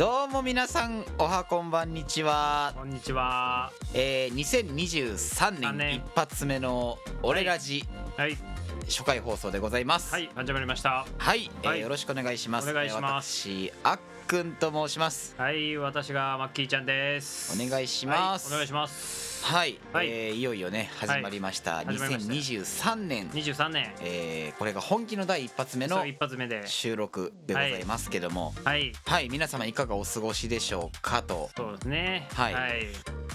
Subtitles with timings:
[0.00, 3.70] どうも皆さんおはこんばんにちは、こんにちは。
[3.92, 7.84] えー、2023年一発目の「オレラジ
[8.16, 8.38] はい、」
[8.88, 10.14] 初回放送でございます。
[10.14, 11.04] はい、始まりました。
[11.18, 11.80] はい、えーはい。
[11.82, 12.70] よろしくお願いします。
[12.70, 13.46] お願いします。
[13.50, 14.00] えー私あっ
[14.30, 17.60] くんと申しますはい、私がマッキーちゃんです。
[17.60, 19.44] お願いしますはいお願いします。
[19.44, 23.92] はい、はいえーいよいよね始まりました、始まりました2023年、二十三年。
[24.00, 26.62] えーこれが本気の第一発目の一発目で。
[26.68, 32.28] 収録でございますけどもはい、はい、皆様いかがお過ごしでしょうかとそうですね。
[32.32, 32.86] はいはい。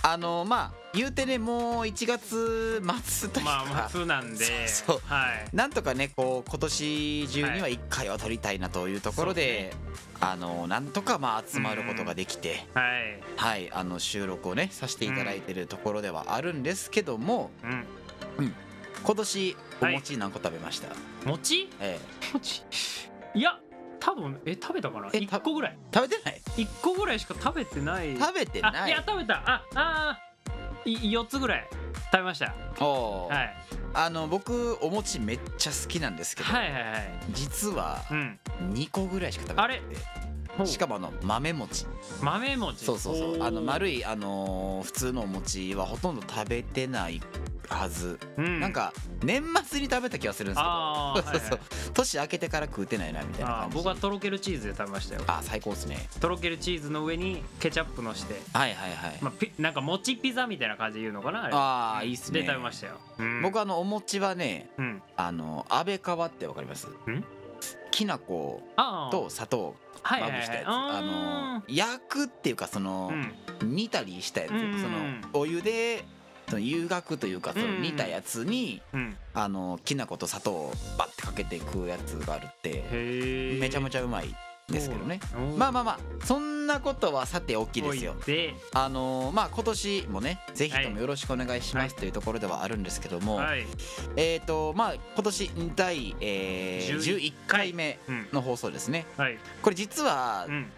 [0.01, 4.67] あのまあ言うてねもう1月末というか、まあ、普通なんで。
[4.67, 5.55] そうそうはい。
[5.55, 9.73] なんとかねこう今年中には1回は撮りたいなというところで,、
[10.21, 13.21] あのなんとかまあ集まることができて、はい。
[13.35, 18.53] はいあの収録をねさせていただいてるところではあるんですけどもうん。
[19.03, 20.87] 今年おはい餅何個食べました、
[21.25, 21.69] 餅？
[21.79, 21.99] え
[22.33, 22.63] 餅？
[23.35, 23.59] いや、
[23.99, 25.09] 多分、え、食べたかな？
[25.13, 25.77] え一個ぐらい。
[25.91, 26.41] ー食べてない？
[26.57, 28.17] 一個ぐらいしか食べてない。
[28.17, 29.43] 食べてなあ、いいや、食べた。
[29.45, 30.19] あ、あ
[30.85, 31.67] 四つぐらい。
[32.05, 32.55] 食べました。
[32.79, 33.55] おーはい。
[33.97, 37.03] あの僕お餅めっちゃ好きなんですけど、はい、はい、はい。
[37.33, 38.39] 実はうん。
[38.73, 40.24] 2個ぐらいしか食べてなくて
[40.63, 41.85] しかもあの豆餅。
[42.21, 42.85] 豆餅。
[42.85, 43.43] そうそうそう。
[43.43, 43.63] あのい。
[43.63, 47.21] 丸いあのー普通のお餅はほとんど食べてない
[47.67, 48.59] はず、うん。
[48.59, 50.69] なんか年末に食べた気がするんですけど。
[50.69, 51.59] あーそうそうそう、はいはい
[51.95, 55.21] 年明けてから食うてないなみたいなあ感僕はとろけるチーズで食べましたよ。
[55.27, 56.09] あ最高ですね。
[56.19, 61.53] とろけるチーズの上にケチャップのして、はいはいはい、まあ、ピなんかもちピザみたいな感じで言うのかなあれ。
[61.53, 62.41] ああいいっすね。
[62.41, 63.41] で食べましたよ、うん。
[63.43, 65.01] 僕あのお餅はねうん。
[65.15, 66.87] あの安倍川ってわかります？
[67.95, 68.61] きな粉
[69.09, 73.75] と砂糖まぶしたやつ、あの焼くっていうかその、うん。
[73.75, 74.99] 煮たりしたやつ、その
[75.31, 76.03] お湯で
[76.49, 79.15] その湯がくというかその煮たやつに、うん。
[79.33, 82.83] あのきな粉と砂糖をバッてかけて食うやつがあるって。
[83.61, 84.35] めちゃめちゃうまい
[84.69, 85.19] ですけどね。
[85.57, 88.15] まあまあまあそんなことはさておきですよ。
[88.73, 91.89] あのーまあ今年もねぜひともよろしくお願いしまはい。
[91.89, 93.65] すというところではあるんですけども、はい。
[94.15, 98.27] えっ、とまあ今年第、えー、11 11回目うん。
[98.33, 99.05] の放送ですね。
[99.17, 99.37] はい。
[99.61, 100.71] これ実はうん。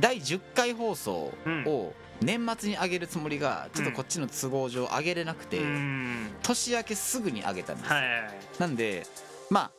[0.00, 1.64] 第10回放送うん。
[1.66, 6.30] を年末に上げるつもりがちょっとこっちの都合上上げれなくて、うん。
[6.42, 8.32] 年明けすぐに上げたんです、はいはいはい。
[8.60, 9.06] なんで
[9.50, 9.77] まあ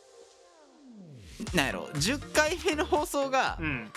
[1.54, 3.92] なんやろ10回目の放送がうん。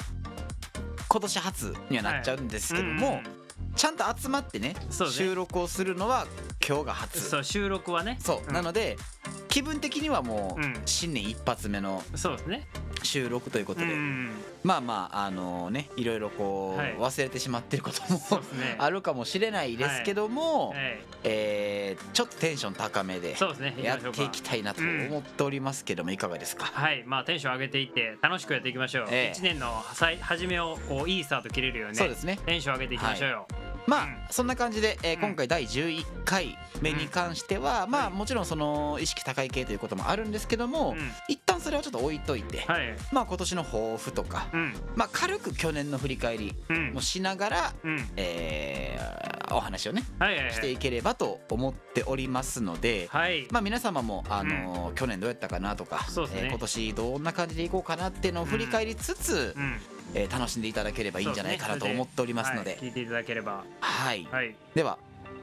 [1.09, 3.43] 今年初にはなっちゃうんですけども、うん
[3.75, 4.77] ちゃんと集まってねね。
[5.11, 6.27] 収録をするのは
[6.67, 7.21] 今日が初。
[7.21, 8.19] そう収録はね。
[8.21, 8.53] そう、うん。
[8.53, 8.99] なので
[9.49, 10.83] 気分的にはもううん。
[10.85, 12.67] 新年一発目のそうですね。
[13.03, 14.31] 収録ということで、うん
[14.65, 16.97] まあまああのねいろいろこう、はい。
[16.97, 18.77] 忘れてしまってることもそうですね。
[18.81, 20.99] あるかもしれないですけども、はい。
[21.25, 23.77] えーちょっとテンション高めでそうですね。
[23.83, 29.07] やっていきたいなと思っておりますけどもいかがですか、はい、まあテンション上げていって楽しくやっていきましょう。
[29.07, 29.33] 一、え。
[29.37, 29.71] え年の
[30.21, 31.99] 初めをこういいスタート切れるようにね。
[31.99, 32.39] そうですね。
[32.47, 33.47] テンション上げていきましょうよ。
[33.87, 34.17] まあ、うん。
[34.31, 35.21] そんな感じで、えーうん。
[35.23, 41.11] 今回第11回目に関しては、まあもちろんその意識高い系ということもあるんですけども、うん。
[41.29, 42.95] 一旦それはちょっと置いといて、はい。
[43.11, 44.52] まあ今年の抱負とか、うん
[44.97, 46.93] まあ軽く去年の振り返りうん。
[46.95, 48.09] もしながら、うん。
[48.17, 50.55] えーお話をねはいはいはい。
[50.55, 53.47] していければと思っておりますので、はい。
[53.51, 56.03] まあ皆様も、あのー去年どうやったかなとか、ね。
[56.07, 59.81] えー今年どんな感じでいこうかなっていうのを振り返りつつ、うん。
[60.15, 62.71] えー楽しんでいただければいいんじゃないかなと思っておりますので。
[62.73, 62.81] はい。
[62.81, 63.65] 聞いていただければ。
[63.81, 64.55] はい、はい。
[64.75, 64.99] では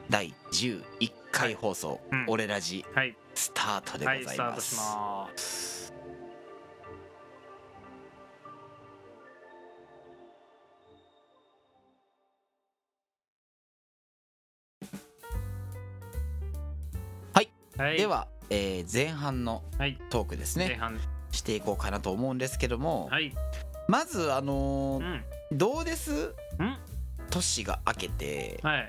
[0.08, 4.76] 第11回放送「うんオレラジはい」スタートでごはいざいます。
[4.76, 5.89] はい。
[17.80, 17.96] はい。
[17.96, 18.06] で。
[18.06, 19.98] は、えー前半のはい。
[20.10, 21.00] トークですね前半。
[21.32, 23.32] していこうかなと思うんですけども、はい。
[23.88, 25.58] まずあのーうん。
[25.58, 26.34] どうです？
[26.58, 26.76] うん。
[27.30, 28.88] 年が明けてはい。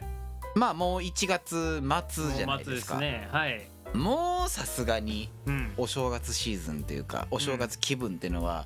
[0.56, 3.28] まあもう1月末じゃもないうでか末ですすね。
[3.32, 3.68] はい。
[3.94, 5.74] もうさすがにうん。
[5.78, 8.66] お正月シーズンというかお正月気分っていうのは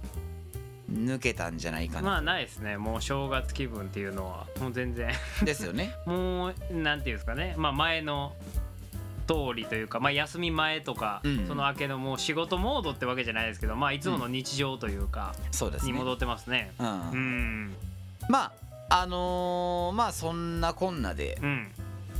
[0.92, 2.77] 抜けたんじゃないかな、まあないですね。
[2.77, 5.12] もう正月気分っていうのはもう全然。
[5.44, 8.36] ですよね もうなんていうんですかね、まあ、前の
[9.27, 11.48] 通りというか、まあ、休み前とか、うん。
[11.48, 15.92] その明けのもう仕事モードってわけじゃないですけど、まあ、いつもの日常というか、そうですね。
[15.92, 16.72] に戻ってますね。
[16.80, 16.88] うん。
[16.88, 17.75] うん、
[18.30, 18.51] まあ
[19.01, 21.72] あのーまあそんなこんなでうん、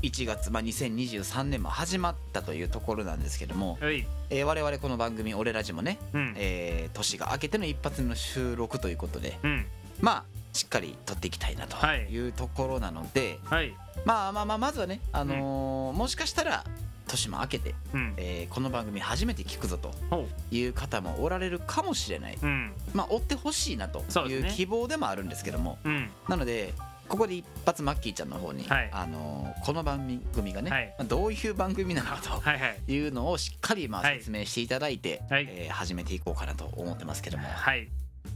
[0.02, 9.66] 1月、まあ、2023年も始まったというところなんですけども、はい、えー我々この番組「俺ラジ」もね、うん、えー年が明けての一発目の収録ということでうん、
[10.02, 10.24] まあ
[10.54, 12.08] しっかり撮っていきたいなとはい。
[12.10, 13.76] いうところなので、はい、
[14.06, 16.64] まあまあまあまずはね、あのーもしかしたら
[17.08, 18.14] 年も明けて、うん。
[18.18, 22.74] えーこの番組初めて聞くぞとほいう方もおられるかもしれない、ううん。
[22.94, 26.10] まあ追ってほしいなという希望でもあるんですけどもうん。
[26.28, 26.74] なので
[27.08, 28.90] ここで一発マッキーちゃんの方に、はい。
[28.92, 30.96] あのーこの番組がね、はい。
[30.98, 32.54] まあどういう番組なのかとは
[32.88, 35.48] いうのをしっかりまあはい説明していただいて、はい。
[35.50, 37.48] えー始めていこうかなと思ってますけども。
[37.48, 37.88] はい。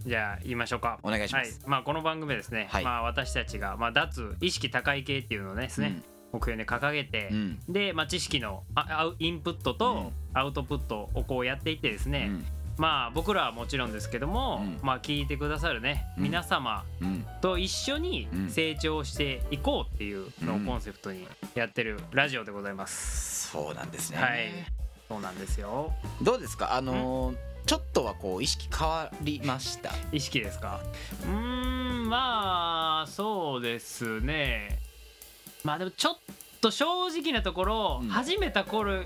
[0.06, 1.00] じゃあ言いましょうか。
[1.02, 1.48] お願いしまはい。
[1.48, 1.62] す。
[1.66, 2.84] まあこの番組はですね、はい。
[2.84, 6.02] まあ私たちがまあ脱意識高い系っていうのをですね、
[6.32, 7.38] 目標に掲げて、うん。
[7.38, 7.40] う
[7.72, 12.46] んで、まあ、知識のあインプットとアウトプットをこうやっていってですね、うん。
[12.78, 14.80] まあ僕らはもちろんですけども、うん。
[14.82, 16.24] まあ聞いてくださるね、うん。
[16.24, 17.26] 皆様うん。
[17.42, 18.50] と一緒にうん。
[18.50, 20.66] 成長していこうっていうのをうん。
[20.66, 23.50] コンセプトにやってるラジオでございます。
[23.52, 24.52] そうなんですね、はい。
[25.08, 25.92] そうなんですよ。
[26.22, 26.76] どうですか？
[26.76, 29.92] あのーちょっとはこう意識変わりました？
[30.12, 30.80] 意識ですか？
[31.24, 31.30] うー
[32.06, 34.80] んまあそうですね
[35.64, 36.18] まあでもちょっ
[36.62, 38.10] と正直なところ、うん。
[38.10, 39.04] 始めた頃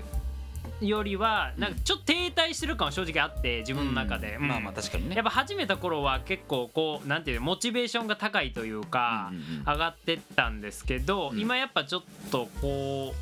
[0.80, 5.14] よりはなんかちょっと停滞してる感は正直あって自分の中で、まあまあ確かにね。
[5.14, 9.32] やっぱ始めた頃は結構こうなんていうのモチベーションが高いというか、
[9.66, 11.38] 上がってったんですけど、うん。
[11.38, 13.14] 今やっぱちょっとこ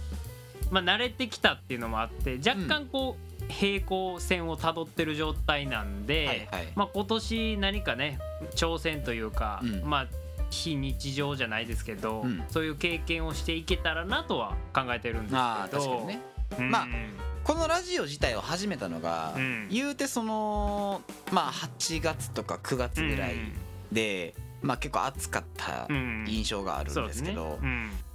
[0.70, 6.72] う、まあ、慣れてきたっていうのもあって若干こう、平行線をたどってる状態なんで、はいはい。
[6.74, 8.18] まあ、今年何かね
[8.54, 9.82] 挑戦というか、うん。
[9.84, 10.06] まあ
[10.52, 12.44] 非日常じゃないですけど、うん。
[12.48, 15.34] そういう経験をしていけたらなとは考えてるんです
[15.70, 16.04] けど。
[16.06, 16.20] ね。
[16.58, 16.70] うん。
[16.70, 16.86] まあ
[17.42, 19.68] このラジオ自体を始めたのが、うん。
[19.70, 21.00] 言うてその
[21.32, 23.36] まあ8月とか9月ぐらい
[23.90, 26.26] で、まあ結構暑かったうん。
[26.28, 27.58] 印象があるんですけど、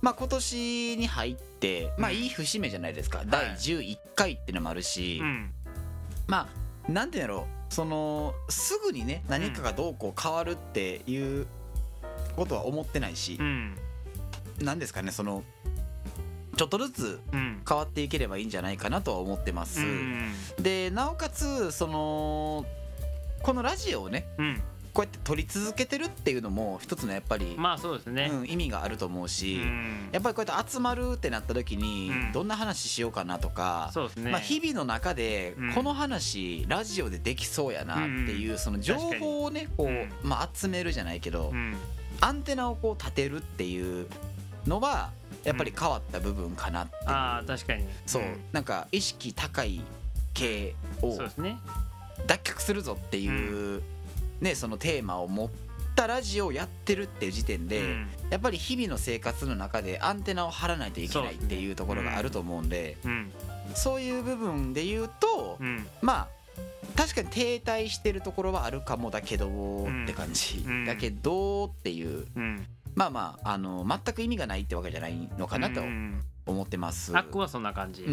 [0.02, 2.18] まあ今年に入ってまあうん。
[2.18, 5.52] いい節目じゃないですか、第11回っていうのもあるし、うん。
[6.28, 6.48] ま
[6.88, 11.48] あなんていうんやろそのすぐにね何かがどうこう変わるっていう
[12.38, 13.76] ことは思ってないしう、ん。
[14.62, 15.44] なんですかねその
[16.56, 17.62] ちょっとずつうん。
[17.68, 19.82] 変わっていければいいんじゃないかなとは思ってます。
[19.82, 22.66] うんでなおかつその
[23.44, 24.62] このラジオをねうん。
[24.94, 30.10] こうやって撮り続けてるっていうのも一つのやっぱり、まあそうですね、うん、意味があると思ううし、ん。
[30.12, 32.32] やっぱりこうやって集まるってなった時にうん。
[32.32, 35.74] どんな話しようかなとか、ね、まあ、日々の中でうん。
[35.76, 41.76] この話ラジオでできそうやなっていうその情報をねこうまあ集めるじゃないけどうん
[42.22, 44.08] アンテナをこう立てるっていう
[44.66, 45.12] のは
[45.44, 47.02] やっぱり変わった部分かなっていう。
[47.10, 47.86] ああ確かに。
[48.06, 48.24] そう。
[48.24, 48.40] ん。
[48.52, 49.82] なんか意識高い
[50.34, 51.18] 系を
[52.28, 53.82] 脱却するぞっていう
[54.42, 55.50] ねそのテーマを持っ
[55.96, 58.08] たラジオをやってるっていう時点でうん。
[58.30, 63.32] やっぱり日々の生活の中でアンテナを張らないといけないっていうところがあると思うんでうん。
[63.74, 65.88] そういう部分で言うとうん。
[66.02, 66.37] まあ
[66.96, 72.26] 確かに停滞してるところはあるかもだけどんって感じうんだけどっていう。
[72.36, 72.66] うん。
[72.96, 76.22] まあまああの全く意味がないってわけじゃないのかなとうん。
[76.48, 77.16] 思ってます。
[77.16, 78.06] アックはそんな感じ。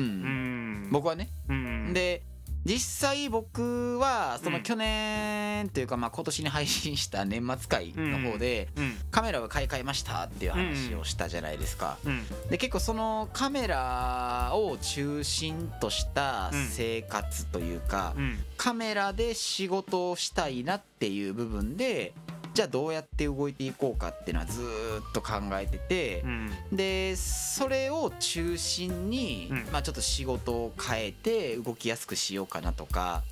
[0.90, 1.28] 僕はね。
[1.48, 1.92] うん。
[1.94, 2.22] で
[2.64, 4.62] 実際僕はそうのん。
[4.62, 8.96] 去年というかまあ今年に配信した年末回の方でうん。
[9.10, 11.98] カメラを買い替えましたっていう話をしたじゃないですか。
[12.04, 12.26] うん。
[12.48, 18.38] で結構そのカメラを中心とした生活というかうん。
[18.56, 22.14] カメラで仕事をしたいなっていう部分で
[22.54, 26.50] じゃあどうやって動いていこうかっていうのはずーっと考えててうん。
[26.72, 29.68] でそれを中心に、うん。
[29.72, 33.24] まあ、ちょっと仕事を変えて動きやすくしようかなとか、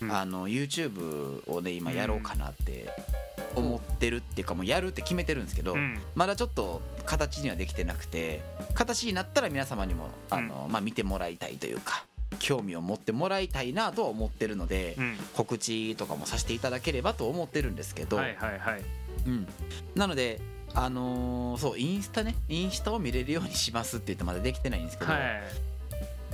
[0.00, 0.10] うん。
[0.10, 2.88] あの YouTube をね今やろうかなって
[3.54, 6.00] 思ってるっていうかもうやるって決めてるんですけど、うん。
[6.14, 8.40] まだちょっと形にはできてなくて
[8.72, 12.04] 形になったら皆様にもあの、まあ、見てもらいたいというか
[12.38, 15.16] 興味を持ってもらいたいなとは思ってるので、うん。
[15.34, 18.82] 告知とかもさせていただければと思ってるんですけど、はいはいはい。
[19.26, 19.46] うん、
[19.94, 20.40] なので
[20.72, 22.36] あのーそうインスタね。
[22.48, 25.22] インスタを見れるようにしますって言ってまだできてないんですけど、はい。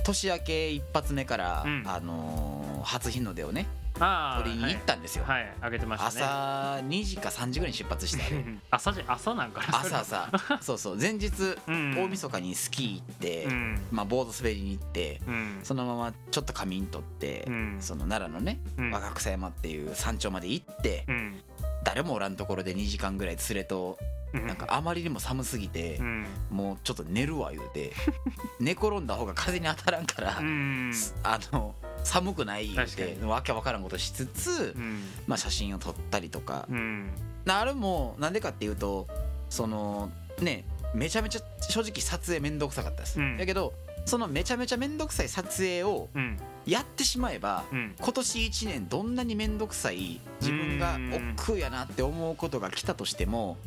[0.03, 1.83] 年明け一発目から、うん。
[1.85, 5.41] あのー初日の出をね取りに行ったんですよ、はい。
[5.41, 6.25] はいあげてましたね。
[6.25, 10.29] 朝2時か3時ぐらいに出発して 朝じゃ朝なんかな朝朝。
[10.61, 10.97] そうそう。
[10.97, 11.31] 前日
[11.67, 15.59] うん大晦日にスキー行って、うんまあ、ボード滑りに行ってうん。
[15.63, 17.77] そのままちょっと仮眠取って、うん。
[17.79, 18.91] その奈良のねうん。
[18.91, 21.41] 若草山っていう山頂まで行って、うん。
[21.83, 23.97] 誰もおらんところで2時間ぐらい連れと
[24.33, 24.45] うん。
[24.47, 26.27] なんかあまりにも寒すぎて、うん。
[26.49, 27.93] もうちょっと寝るわ言うて
[28.59, 30.91] 寝転んだ方が風に当たらんから、うん
[31.23, 31.73] あの
[32.03, 35.01] 寒くない言うてわけわからんことしつつ、うん。
[35.27, 37.09] まあ、写真を撮ったりとか、うん。
[37.47, 39.07] あれもなんでかっていうと
[39.49, 40.11] その
[40.41, 43.37] ねめちゃめちゃ正直撮影めんどくさかったです、うん。
[43.37, 43.73] だけど
[44.05, 46.37] そのめちゃめちゃめんどくさい撮影をうん。
[46.65, 47.95] やってしまえば、うん。
[47.97, 51.33] 今年1年どんなにめんどくさい自分がうん。
[51.35, 53.57] 億劫やなって思うことが来たとしても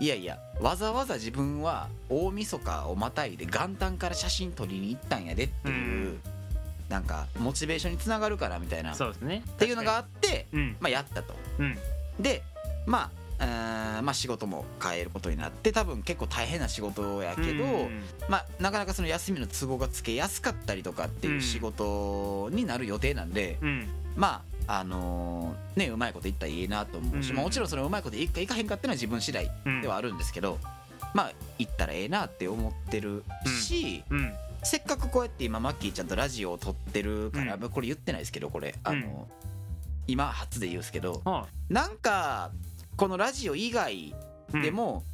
[0.00, 5.78] いやいやわざわざ自分は大晦日をまたいで元旦から写真撮りに行ったんやでっていう、う
[6.12, 6.20] ん
[6.90, 8.92] なんかモチベーションにつながるからみたいな。
[8.92, 9.42] っそうですね。
[9.58, 10.76] ていうのがあって、うん。
[10.80, 11.34] まあ、やったと。
[11.58, 11.78] うん。
[12.18, 12.42] で
[12.84, 18.02] まああーまあ仕事も変えることになって多分結構大変な仕事やけど、うん。
[18.28, 23.88] まあ、なかなかその休みの都合がつけやすかったりとかっていう仕事になる予定なんで、うん。
[24.16, 30.58] まああのーねうまいこと言ったらいいなと思うし、うんまあ、もちろんそのうまいこといくかいかへんかっていうのは自分次第うんではあるんですけど、
[31.14, 34.32] まあ行ったらええなって思ってるし、うん
[34.62, 37.68] せっかくこうやって今マッキーちゃんとラジオを撮ってるから、うん。
[37.68, 39.50] これ言ってないですけどこれあの、うん
[40.06, 42.50] 今初で言うんですけどはなんか
[42.96, 44.14] このラジオ以外い
[44.52, 44.62] うん。
[44.62, 45.04] でも、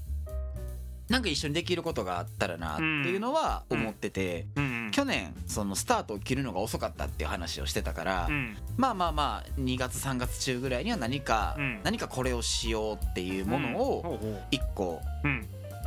[1.09, 4.91] なんか一緒にできることがあったらなっていうのは思ってて、うん。
[4.93, 8.57] 去年そのスタートを切るのが遅かったっていう話をしてたから、うん。
[8.77, 11.81] まあまあまあ2月3月中ぐらいには何か、うん。
[11.85, 13.75] 何かこれをしようっていうものうん。
[13.77, 15.01] をほうほ1個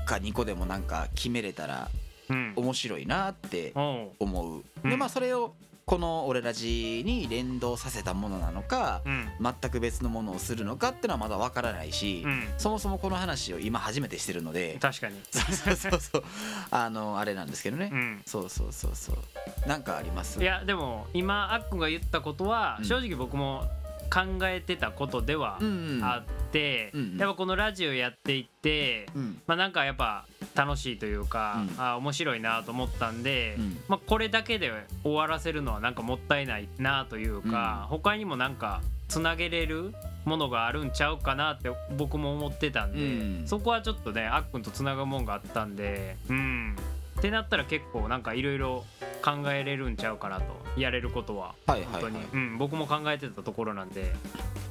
[0.06, 2.09] か2個でもなんか決めれたらうん
[2.56, 4.64] 面白いなって思う。
[4.84, 5.00] でうん。
[5.00, 5.54] まあそれを
[5.86, 9.28] この「俺ラジ」に連動させたものなのかうん。
[9.42, 12.48] 全く別のものをするのかっていうのはまだわからないし、うん。
[12.60, 15.20] そもそもこの話を今初めてしてるので確かに。
[15.32, 16.24] そうそうそうそう。
[16.70, 18.22] あのあれなんですけどね、うん。
[18.26, 19.68] そうそうそうそう。
[19.68, 20.40] なんかあります？
[20.40, 22.86] いやでも今あっくんが言ったことはうん。
[22.86, 23.68] 正直僕も
[24.10, 26.04] 考えてたことではうんうん。
[26.04, 27.18] あってうんうん。
[27.18, 29.42] やっぱこのラジオやっていってうん。
[29.48, 30.26] まあなんかやっぱ
[30.56, 31.82] 楽しいというかうん。
[31.82, 33.78] あ面白いなと思ったんでうん。
[33.88, 34.72] まあこれだけで
[35.04, 39.94] 終わらせるのはなんかもったいないなというか他にもなんかつなげれる
[40.26, 43.48] ものがあるんちゃうかなって僕も思ってたんで、うん。
[43.48, 46.76] そこはちょっとねあっくんとつながるもんがあったんでうん。
[47.18, 48.86] ってなったら結構なんかいろいろ
[49.20, 50.46] 考えれるんちゃうかなと
[50.78, 51.56] やれることは。
[51.68, 54.14] はいはい、本当に、はい、うん、僕も考えてたところなんで。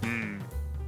[0.02, 0.42] うん。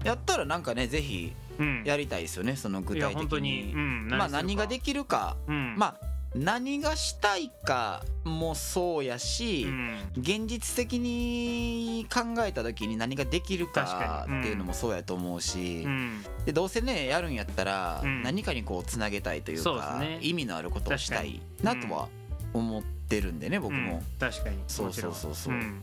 [0.05, 1.83] やったらなんかねぜひうん。
[1.85, 5.37] やりたいですよねその具体的本当に、にうん、まあ何ができるか。
[5.47, 5.77] うん。
[5.77, 9.99] まあ何がしたいかもそうやし、うん。
[10.17, 16.25] 現実的に考えた時に何ができるかっていうのもそうやと思うし、うん。
[16.47, 18.23] でどうせねやるんやったらうん。
[18.23, 20.19] 何かにこうつなげたいというか、ね。
[20.23, 22.09] 意味のあることをしたいなとは
[22.53, 24.57] 思ってるんでね僕も、うん確かに。
[24.69, 25.35] そうそうそう。
[25.35, 25.83] そうもちろん。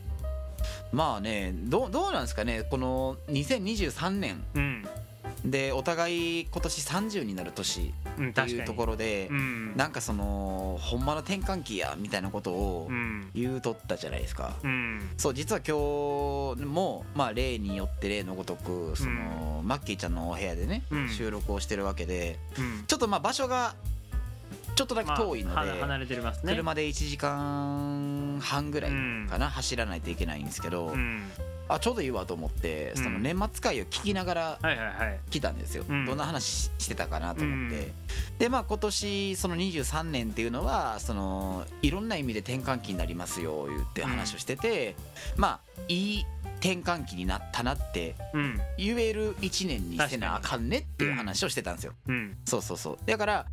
[0.92, 4.44] まあねどうどうなんですかねこの2023年。
[4.56, 4.86] うん、
[5.46, 9.78] でお互い今年30になる年うん、うん、っていうところで、うん。
[9.78, 13.30] なんかそのほんまの転換期やみたいなことをうん。
[13.34, 14.56] 言うとったじゃないですか。
[14.64, 15.10] うん。
[15.18, 21.10] そう実は今日も、まあ、例によって例のごとくその、マッキーちゃんのお部屋でね、うん。
[21.10, 22.84] 収録をしてるわけでうん。
[22.88, 23.76] ちょっとまあ場所が
[24.78, 26.54] ちょっとだけ遠いので、まあは離れてますね。
[26.54, 28.92] 車で1時間半ぐらい
[29.28, 31.24] かな、走らないといけないんですけど、うん。
[31.68, 33.04] あちょうどいいわと思って、うん。
[33.04, 34.60] その年末会を聞きながら
[35.32, 36.06] 来たんですよ、うん。
[36.06, 37.94] どんな話ししてたかなと思って、うん。
[38.38, 44.96] でまあ今年その23年っていうのはそのいろんな意味で転換期になりますよ言って話をしてて、
[45.38, 46.26] まあいい
[46.60, 48.62] 転換期になったなってうん。
[48.78, 52.38] 言える1年にせなあかんねっていう話をしてたんですよ、うん。
[52.46, 52.98] そうそうそう。
[53.08, 53.46] だから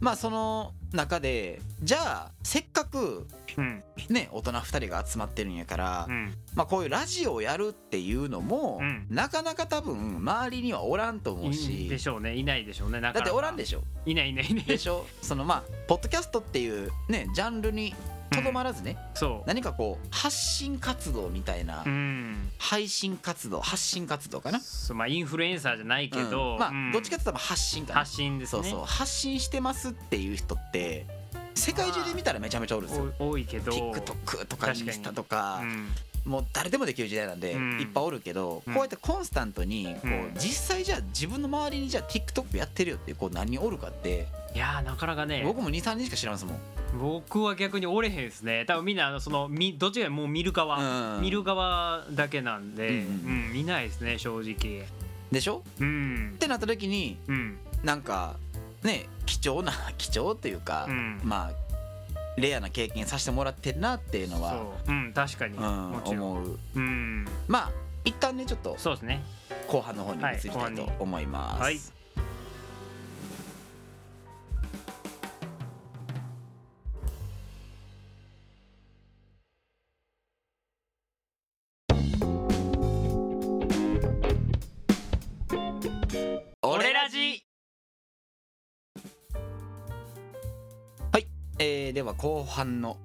[0.00, 3.26] まあその中でじゃあせっかく
[3.58, 3.82] うん。
[4.08, 6.34] ね大人2人が集まってるんやから、うん。
[6.54, 9.06] まあこういうラジオをやるっていうのも、うん。
[9.10, 11.88] なかなか多分周りにはおらんと思うし。
[11.88, 12.36] でしょうね。
[12.36, 13.00] いないでしょうね。
[13.00, 13.82] だだっておらんでしょ。
[14.06, 14.64] いないいないいない。
[14.64, 15.06] でしょ。
[15.22, 17.94] そのまあポッドキャストっていうねジャンルに
[18.30, 22.50] とどまらずね、そ何かこう発信活動みたいな、ううん。
[22.58, 26.58] 配信活動発信活動かな、そうまあインフルエンサーじゃないけど、うん。
[26.58, 26.92] まあ、うん。
[26.92, 28.00] どっちかっていうと発信かな。
[28.00, 28.62] 発信ですね。
[28.62, 28.84] そうそう。
[28.84, 31.06] 発信してますっていう人って
[31.54, 33.12] 世界中で見たらめちゃめちゃおるんですよ。
[33.18, 33.72] お多いけど。
[33.72, 35.60] TikTok とかイン確かにスタとか。
[35.62, 35.88] うん。
[36.24, 37.80] もう誰でもできる時代なんで、うん。
[37.80, 38.74] いっぱいおるけど、うん。
[38.74, 40.34] こうやってコンスタントにこう、うん。
[40.34, 45.42] 実際じゃあ自分の周りにじゃあ TikTok やってるよっていうこう何人おるかって、いやーなかなかね。
[45.44, 46.58] 僕も23人しか知らんですもん、
[47.00, 48.64] 僕は逆に折れへんですね。
[48.66, 53.52] 多分みんなあのそのみどっちがもう見る側、うん見る側だけなんで、ううんん。
[53.52, 54.86] 見ないですね正直。
[55.30, 55.62] でしょ？
[55.80, 56.32] うん。
[56.34, 57.58] ってなった時にうん。
[57.84, 58.36] なんか
[58.82, 61.20] ね貴重な 貴重っていうか、うん。
[61.22, 61.52] まあ
[62.40, 64.92] レアな経験させてもらってるなっていうのはそう。
[64.92, 66.30] うん確かに、うん、もちろん。
[66.32, 66.58] 思う。
[66.74, 67.26] うん。
[67.46, 67.70] まあ
[68.04, 69.22] 一旦ねちょっとそうですね。
[69.68, 71.78] 後半の方に移りたいと思います、はい
[92.08, 92.96] は後半の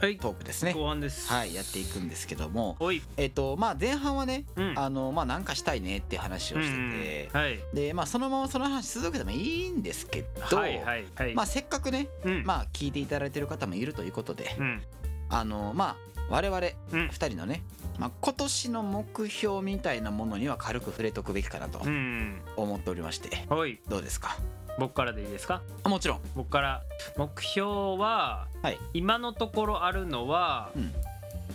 [0.00, 0.18] はい。
[0.18, 0.72] トークですね。
[0.74, 1.32] 後半です。
[1.32, 2.76] はいやっていくんですけども。
[3.16, 4.78] えっとまあ前半はねうん。
[4.78, 7.30] あのまあなんかしたいねって話をしてて。
[7.32, 7.40] うん。
[7.40, 7.60] はい。
[7.72, 11.34] でまあそのままその話続けてもいいんですけどはいはいはい。
[11.34, 12.42] まあせっかくねうん。
[12.44, 14.82] まあ聞いていただいてる方もいるということでうん。
[15.30, 15.96] あのまあ
[16.28, 17.08] 我々うん。
[17.08, 17.62] 2人のね
[17.98, 22.40] まあ今年の目標みたいなものには軽く触れとくべきかなとうん。
[22.56, 23.46] 思っておりまして。
[23.88, 24.36] どうですか？
[24.78, 25.62] 僕からでいいですか？
[25.84, 26.20] あもちろん。
[26.34, 26.82] 僕から。
[27.16, 28.78] 目標は、はい。
[28.92, 30.92] 今のところあるのはうん。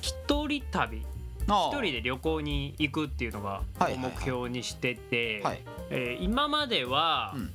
[0.01, 1.05] 一人旅。
[1.47, 5.61] あ一人で旅行に行くっていうのが目標にしてて、はい。
[5.89, 7.51] えー今まではうん。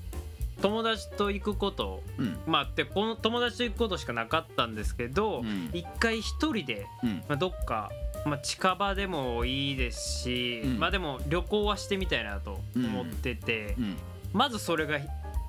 [0.63, 2.39] 友達と行くことうん。
[2.47, 5.71] まあでこの友達と行くことしかなかったんですけどうん。
[5.73, 7.25] 一、回一人で、うん。
[7.29, 7.91] まあ、どっか、
[8.25, 10.79] まあ、近場でもいいですし、うん。
[10.79, 13.97] まあでも旅行はしてみたいなと思ってて、うん。
[14.33, 14.99] まずそれが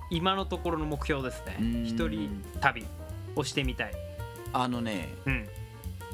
[0.10, 1.58] 今のところの目標ですね。
[1.60, 1.86] うん。
[1.86, 2.86] 一人旅
[3.36, 3.94] をしてみたい。
[4.54, 5.48] あのねうん。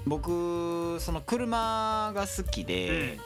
[0.05, 3.19] 僕その車が好きで、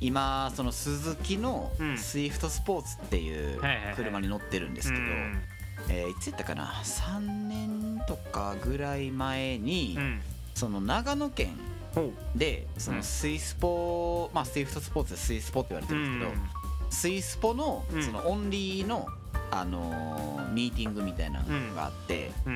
[0.00, 1.98] 今そのスズキのうん。
[1.98, 3.60] スイフトスポーツっていう
[3.94, 5.40] 車に乗ってるんですけど、うん
[5.88, 10.20] えーいつやったかな？3年とかぐらい前に、うん。
[10.54, 11.50] その長野県
[12.34, 16.42] でそのスイスポ、まあスイフトスポーツでスイスポって言われてるんですけど、
[16.90, 18.02] スイスポのうん。
[18.02, 19.06] そのオンリーの、
[19.50, 22.54] あのーミーティングみたいなのがあって、うん。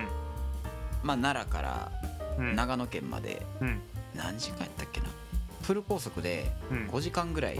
[1.02, 1.92] まあ、奈良から
[2.38, 2.56] うん。
[2.56, 3.80] 長野県までうん。
[4.14, 5.06] 何時間やったっけな？
[5.62, 6.88] フル高速でうん。
[6.88, 7.56] 5時間ぐらい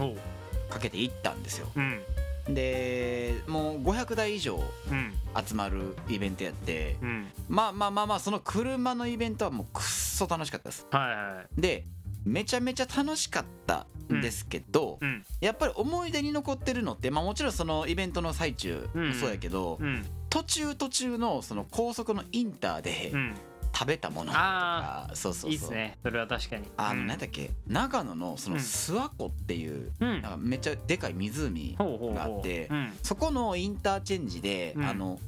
[0.69, 1.67] かけて行ったんですよ。
[1.75, 2.53] うん。
[2.53, 4.55] でもう500台以上
[4.89, 5.13] うん。
[5.45, 7.27] 集まるイベントやってうん。
[7.47, 10.87] まあまあまあまあその車のイベントはもうくっそ楽しかったです。
[10.91, 11.01] はい
[11.35, 11.61] はい。
[11.61, 11.85] で
[12.25, 14.21] めちゃめちゃ楽しかったん。
[14.21, 15.25] ですけど、うん。
[15.39, 20.05] やっぱり思い出に残ってるのって、まあ、もちろんそのイベントの最中もそうやけど、うん。
[20.29, 23.35] 途中途中のその高速のインターでうん。
[23.73, 25.51] 食べたものとか、そうそうそう。
[25.51, 25.97] いいっすね。
[26.03, 26.67] それは確かに。
[26.75, 27.07] あのうん。
[27.07, 28.61] 何だっけ長野のそのうん。
[28.61, 30.23] 諏訪湖っていう、うん。
[30.39, 32.93] めっちゃでかい湖があってうん。
[33.01, 34.85] そこのインターチェンジで、うん。
[34.85, 35.19] あの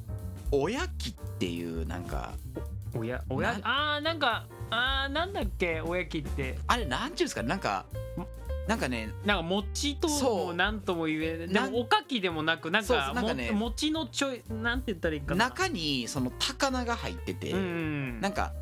[0.52, 2.34] おやきっていうなんか
[2.94, 6.58] おやおやあーなんかあーなんだっけおやきって。
[6.66, 7.42] あれなんちゅうんですか？
[7.42, 7.86] なんか
[8.66, 15.46] なんかねなんか餅ともなんとも言えないでもおかきでもなくなんかなんかねも餅のちょいなんて言ったらいいかな。
[15.46, 18.52] 中にその高菜が入ってて、うんうんなんか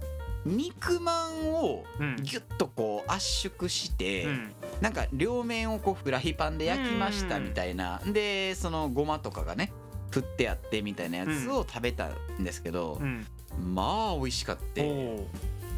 [0.45, 2.17] 肉まんをうん。
[2.17, 4.53] ギュッとこう圧縮して、うん。
[4.81, 9.73] なんか両面をこうフライパンで焼きましたうんみたいな、でそのごまとかがね
[10.11, 12.09] 振ってあってみたいなやつを食べた
[12.41, 13.25] んですけどう、ん。
[13.73, 14.83] まあ美味しかって。
[14.83, 15.27] お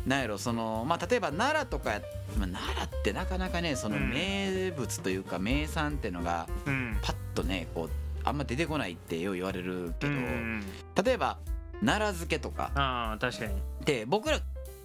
[0.06, 2.02] なんやろそのまあ例えば奈良とかや、
[2.38, 4.10] まあ、奈良ってなかなかねそのうん。
[4.10, 6.46] 名物というか名産っていうのが
[7.02, 7.90] パッとねこう
[8.24, 10.62] あんま出てこないってよう言われるけど、うん
[11.02, 11.38] 例えば
[11.80, 12.70] 奈良漬けとか。
[12.74, 13.52] ああ確かに。
[13.52, 14.40] って僕ら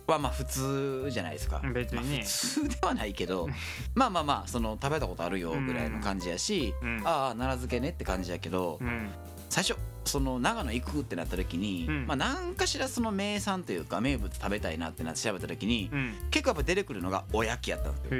[0.07, 2.17] はまあ普通じゃないですか、別にね。
[2.17, 3.47] まあ普通ではないけど
[3.95, 7.01] まあまあまあその食べたことあるよぐらいの感じやし、うん。
[7.05, 9.09] ああ奈良漬けねって感じやけど、うん。
[9.49, 9.77] 最初
[10.09, 12.07] その長野行くってなった時に、うん。
[12.07, 16.13] まあ何かしらその名産というか名物食べたいなってなって調べた時に、うん。
[16.31, 18.09] 結構やっぱ出てくるのがおやきやったんですよ。
[18.13, 18.17] へ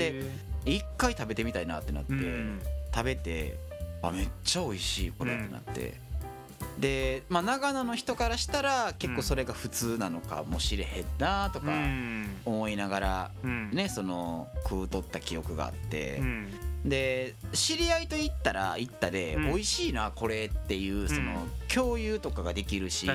[0.00, 0.30] え
[0.66, 2.60] 一回食べてみたいなってなって、うん。
[2.92, 3.58] 食べて
[4.02, 5.94] あめっちゃ美味しいこれってなって、
[6.78, 12.28] で、まあ、長野の人からしたら結構それが普通なのかもしれへんなとかうん。
[12.44, 13.70] 思いながらうん。
[13.70, 16.18] ねその食うとった記憶があって。
[16.18, 16.48] う、ん
[16.84, 19.46] で知り合いと行ったら行ったで、うん。
[19.48, 23.06] 美味しいなこれっていうそのうん共有とかができるし、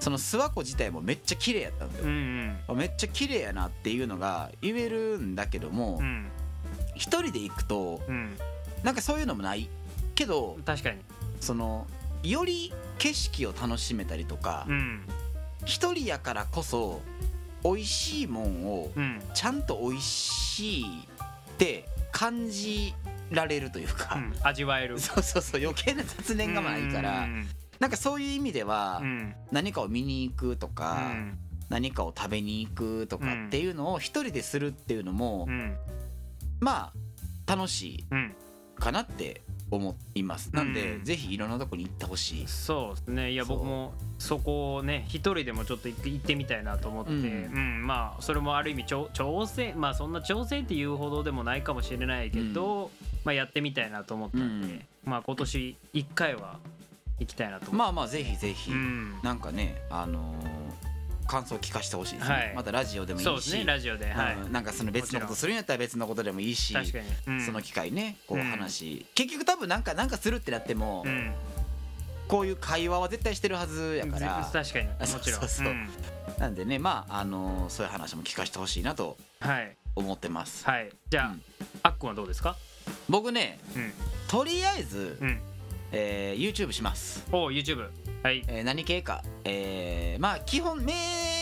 [0.00, 2.58] その諏訪湖自体もめっちゃ綺麗やったんですうよ、ん。
[2.68, 6.28] あめっちゃ綺麗やなっていうのが言えるんだけどもうん。
[6.94, 8.36] 一人で行くとうん。
[8.82, 9.68] なんかそういうのもない。
[10.14, 10.98] けど確かに。
[11.40, 11.86] その
[12.22, 15.02] より景色を楽しめたりとかうん。
[15.64, 17.00] 一人やからこそ
[17.64, 19.22] 美味しいもんをうん。
[19.34, 21.84] ちゃんと美味しいって
[22.18, 22.94] 感じ
[23.30, 24.98] られるというか、うん味わえる。
[24.98, 27.20] そうそうそう余計な雑念がないから。
[27.20, 27.46] うん。
[27.78, 29.34] なんかそういう意味ではうん。
[29.52, 31.38] 何かを見に行くとうかん。
[31.68, 35.76] 何かを食べに行くとかっていうのを一人でするっていうのもうん。
[36.58, 36.92] ま
[37.46, 38.34] あ楽しいうん。
[38.80, 40.50] かなって思います。
[40.54, 42.46] なんでうんぜひいろんなとこに行ってほしい。
[42.46, 43.32] そうですね。
[43.32, 47.82] いや僕もそこをね一人でもちょっと行ってみたいなと思って、ううん。
[47.82, 47.86] ん。
[47.86, 52.90] まあそれもある意味挑挑戦まあそんな挑戦っていうほどでもないかもしれないけど、
[53.24, 54.82] まあやってみたいなと思ったんで、うん。
[55.04, 56.58] まあ今年1回は
[57.20, 58.70] 行きたいなとまあまあぜひぜひ。
[58.70, 59.14] うん。
[59.22, 60.87] なんかねあのー
[61.28, 62.52] 感想聞かせてほしいですね、はい。
[62.56, 63.26] またラジオでもいいし。
[63.26, 64.10] そうですねラジオで。
[64.10, 68.44] はい、うんなんかその別のことするんやったら別のことでもいいし確かに、うん、その機会ねこううん。
[68.44, 71.32] 話、結局多分なんかなんかするってなっても、うん。
[72.26, 74.50] こういう会話は絶対してるはずやから。
[74.52, 74.88] 確かに。
[74.88, 75.20] もちろん。
[75.20, 75.72] そうそうそう。
[75.72, 75.88] ん。
[76.38, 79.76] なんでねまああのそういう話も聞かせてほしいなとはい。
[79.96, 80.64] 思ってます。
[80.64, 80.90] はい。
[81.10, 81.42] じゃあ、うん。
[81.82, 82.56] あっくんはどうですか？
[83.08, 83.92] 僕ねうん。
[84.28, 85.40] とりあえず、うん。
[85.90, 87.88] えー YouTube します、お YouTube
[88.22, 88.44] はい。
[88.48, 90.92] えー何系か、えーまあ基本メ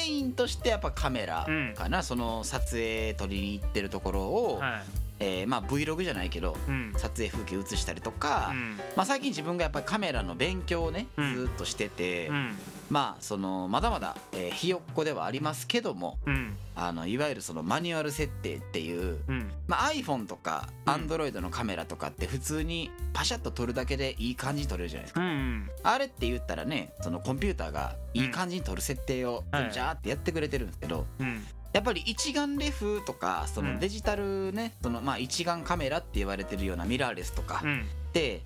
[0.06, 4.82] インとしてやっぱカメラかな、その撮影撮りに行ってるところを、はい。
[5.18, 6.92] えーまあ Vlog じゃないけどうん。
[6.96, 8.76] 撮影風景映したりとか、うん。
[8.96, 12.56] まあ、最近自分がやっぱりカメラの勉強をねずっとしてて、うん
[12.90, 16.56] まあそのまだまだ、えーひよっこではありますけどもうん。
[16.76, 19.50] あのいわゆるそのマニュアル設定っていう、うん。
[19.66, 20.92] まあ、iPhone とかうん。
[20.92, 25.20] Android のカメラとかって普通にパシャッと撮るだけでいい感じに撮れるじゃないですか。
[25.20, 29.72] うんあれって言ったらねそのコンピューターがいい感じに撮る設定をはい。
[29.72, 31.44] ジャーってやってくれてるんですけどうん。
[31.72, 33.74] やっぱり一眼レフとかそうん。
[33.74, 37.80] のデジタルねそのまあ一眼カメラって言われてるようなミラーレスとかうん。
[37.80, 38.42] って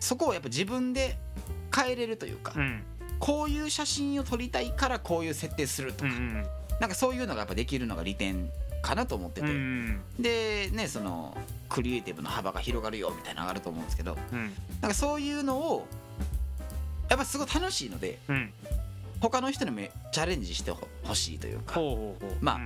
[0.00, 1.16] そこをやっぱ自分で
[1.74, 2.82] 変えれるというかうん
[3.18, 6.10] こういう写真を撮りたいからこういう設定するとか。
[6.10, 6.46] うん
[6.80, 8.48] なんかそういうのがやっぱできるのが利点
[8.82, 10.22] かなと思ってうんうてん。
[10.22, 11.36] でねその
[11.68, 14.16] クリエイティブの幅が広がるよみたいなのがあると思うんですけど。
[14.32, 14.52] うん。
[14.80, 15.88] なんかそういうのを
[17.08, 18.52] やっぱすごい楽しいのでうん。
[19.20, 19.80] 他の人にも
[20.12, 21.74] チャレンジしてほしいというか。
[21.74, 22.36] ほうほうほう。
[22.40, 22.60] まあ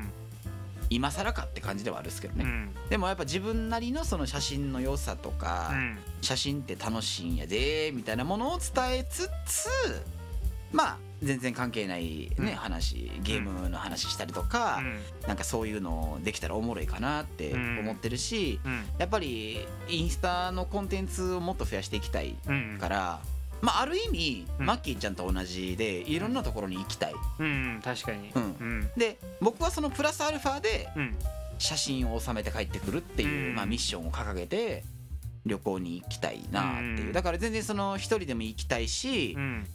[0.91, 2.71] 今更かって感じではあるんですけどね、うん。
[2.91, 5.99] でもやっぱ自分なりのその写真の良さとか、うん。
[6.21, 9.71] 写真って楽しいんやでみたいなものを伝えつつ
[10.73, 12.47] まあ全然関係ないね、うん。
[12.55, 14.83] 話ゲームの話したりとか、
[15.27, 18.85] なんかそういうのできたらおもろいかなって思ってるし、うん。
[18.99, 23.21] やっぱりインスタのコンテンツをもっと増やしていきたいうんから、
[23.61, 24.67] まあ、ある意味、うん。
[24.67, 27.15] マッキーちゃんと同じでいろんなところに行きたい。
[27.39, 28.33] うん確かに。
[28.97, 31.17] で僕はそのプラスアルファでうん。
[31.59, 33.55] 写真を収めて帰ってくるっていう、うん。
[33.55, 34.83] まあ、ミッションを掲げて
[35.47, 37.13] 旅行に行きたいなっていう、うん。
[37.13, 39.67] だから全然その一人でも行きたいし、うん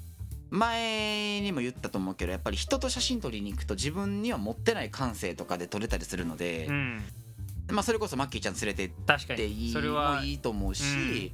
[0.49, 7.03] 前にも言ったと思うけどやっぱり人と写真撮りに行くと自分には持ってない感性とかで撮れたりするのでう、ん。
[7.69, 9.73] まあ、それこそマッキーちゃん連れてっていいに。
[9.73, 11.33] それはもいいと思うし、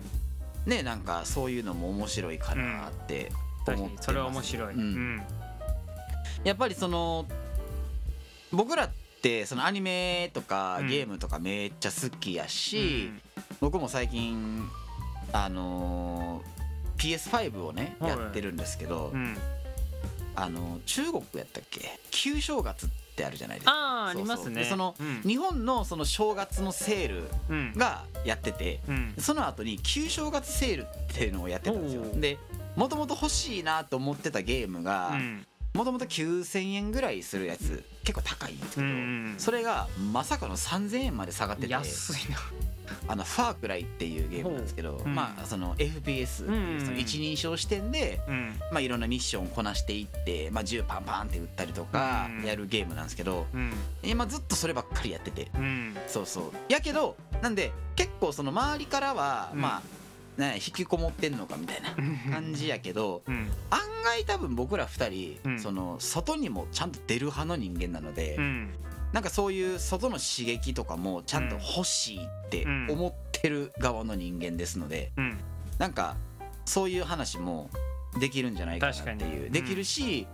[0.66, 3.32] ねなんかそういうのも面白いかなって
[3.68, 4.74] 思ってます、確かにそれは面白い。
[4.74, 4.82] うん。
[4.82, 5.22] うん。
[6.44, 7.28] やっぱりその
[8.52, 8.90] 僕らっ
[9.22, 10.88] てそのアニメとかうん。
[10.88, 13.12] ゲームとかめっちゃ好きやし、
[13.62, 14.68] 僕も最近
[15.32, 16.53] あのー
[16.98, 18.10] PS5 をねはい。
[18.12, 19.38] やってるんですけど、うん。
[20.36, 22.00] あの中国やったっけ？
[22.10, 23.72] 旧正月ってあるじゃないですか。
[23.74, 24.64] あありますね。
[24.64, 25.22] でそのうん。
[25.22, 27.74] 日本のその正月のセールうん。
[27.76, 29.14] がやっててうん。
[29.20, 32.04] その後に旧正月セールっていうのをやってたんですよ。
[32.16, 32.38] で
[32.76, 35.46] もともと欲しいなと思ってたゲームがうん。
[35.76, 42.38] もともと9000円ぐらいするやつ結構高いんですけど、うんそれがまさかの3000円まで下がってて安いな
[43.08, 45.16] あのファークライっていうゲームなんですけど、ほううん。
[45.16, 48.60] まあその FPS っていうその一人称視点で、うん。
[48.72, 52.46] まあ、いろんなミッションをこなしていって、まあ、銃パンパンって撃ったりとかうん。
[52.46, 53.74] やるゲームなんですけどうん。
[54.04, 55.50] 今ずっとそればっかりやってて。
[55.56, 55.96] うん。
[56.08, 56.52] そうそう。
[56.70, 59.62] やけどなんで結構その周りからは、うん。
[59.62, 61.96] まあね引きこもってんのかみたいな
[62.32, 63.50] 感じやけどうん。
[63.70, 65.10] 案外多分僕ら2
[65.44, 65.60] 人、うん。
[65.60, 68.70] その外にもちゃんと出る派の人間なので、うん
[69.14, 72.88] なんかそういう外の刺激とかもちゃんと欲しいってうん。
[72.90, 75.40] 思ってる側の人間ですので、うん。
[75.78, 76.18] なんか
[76.66, 77.70] そういう話も
[78.20, 79.52] できるんじゃないかなっていう。
[79.52, 80.28] できるし、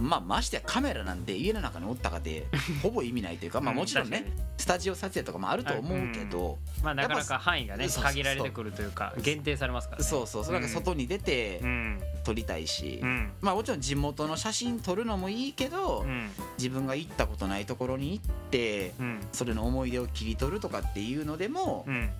[0.00, 2.46] まあましてやカメラなんて家の中におったかで
[2.82, 4.24] ほぼ意味ないというかまあもちろんね、
[4.56, 10.04] スタジオ撮影とかもあると思うけど、まあなかなか範囲がね限られてくるというか限定されますからね。
[10.04, 10.44] そうそう。
[10.44, 12.00] そうなんか外に出てうん。
[12.24, 13.32] 撮りたいし、うん。
[13.40, 16.30] まあもちろん地元の写真撮るのもいいけど、うん。
[16.58, 19.20] 自分が行ったことないところに行ってうん。
[19.32, 22.10] それの思い出を切り取るとかっていうのでも、うん。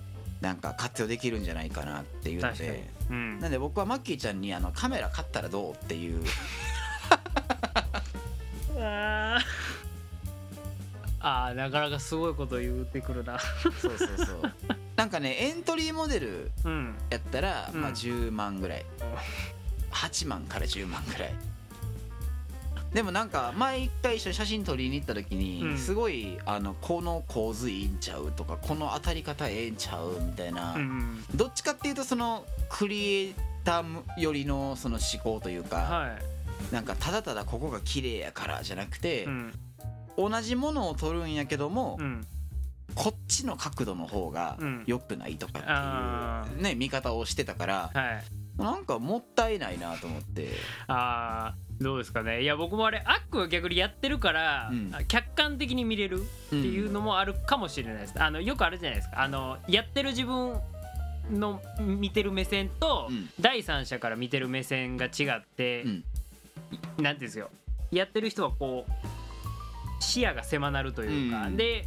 [0.41, 2.89] なんか活用できるんじゃないかなっていうので。
[3.09, 3.39] うん。
[3.39, 6.23] なんで僕はマッキーちゃんにあのカメラ買ったらどうっていう
[8.81, 9.89] あー。
[11.21, 13.39] あーなかなかすごいこと言ってくるな。
[13.39, 14.53] そうそうそう。
[14.95, 16.95] なんかねエントリーモデルうん。
[17.09, 17.81] やったら、うん。
[17.81, 18.85] まあ、10万ぐらい。
[19.91, 21.35] 8万から10万ぐらい。
[22.93, 25.77] でもなんか前一回一緒に写真撮りに行った時に、うん。
[25.77, 36.38] すごいあのこの構図いいんちゃうとかこの当たり方ええんちゃうみたいな、うんどっちかっていうとそのクリエイター寄りのその思考というか、はい
[36.71, 39.53] なんかただただここが綺麗やからじゃなくて、うん。
[40.17, 42.27] 同じものを撮るんやけども、うん。
[42.95, 44.83] こっちの角度の方がうん。
[44.85, 48.61] 良くないとかあっていう、ね、見方をしてたからはい。
[48.61, 50.49] なんかもったいないなと思って。
[50.87, 52.43] あーどうですかね。
[52.43, 54.93] いや僕もあれアックは逆にやってるから、うん。
[55.07, 59.21] 客観的に見れるっていうのもあるかもしれないです、あのよくあるじゃないですか。
[59.21, 60.59] あのやってる自分
[61.31, 63.29] の見てる目線と、うん。
[63.39, 66.03] 第三者から見てる目線が違って、うん
[66.97, 67.49] なんていうんですよ。
[67.91, 71.57] やってる人はこう視野が狭なるというか、うん。
[71.57, 71.85] で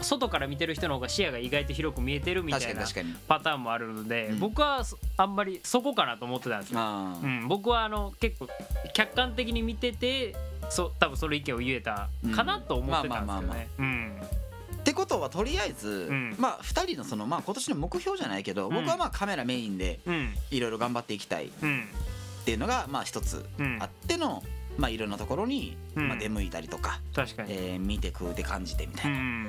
[0.00, 2.84] 外から見てる人の方が視野が意外と広く見えてるみたいな
[3.28, 4.38] パターンもあるので、うん。
[4.40, 6.80] 僕はそあんまりそこかなと思ってたんですよ。
[6.80, 8.48] うん、僕はあの結構
[8.92, 10.34] 客観的に見てて
[10.70, 13.68] そ多分その意見を言えたかなと思ってたんですけどね。
[13.78, 14.12] うん。
[14.80, 16.34] ってことはとりあえず、ん。
[16.38, 18.74] まあ2人のそのまあ今年の目標じゃないけど、うん。
[18.74, 20.34] 僕はまあカメラメインでうん。
[20.50, 21.50] いろいろ頑張っていきたい
[22.42, 23.78] っうんていうのがまあ一つうん。
[23.80, 24.42] あっての、
[24.76, 26.08] まあいろんなところに、うん。
[26.08, 27.52] まあ、出向いたりとか、確かに。
[27.52, 29.48] えー見て食うて感じてみたういなん。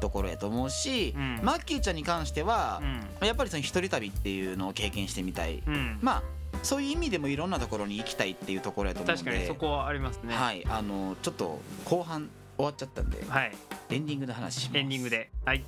[0.00, 1.40] ところやと思うし、うん。
[1.42, 2.82] マッキーちゃんに関しては
[3.20, 3.26] う、ん。
[3.26, 5.98] やっぱりその一人旅っていうのを経験してみたい、うん。
[6.02, 6.22] まあ
[6.62, 10.34] そういう意味でもいろんなところに行きたいっていうところやと思うんで確かにそこはありますね。
[10.34, 13.52] はいあのちょっと後半終わっちゃったんで、はい、
[13.90, 14.78] エンディングの話します。
[14.78, 15.30] エンディングで。
[15.44, 15.62] はい。